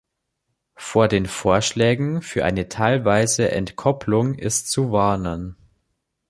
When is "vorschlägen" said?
1.27-2.23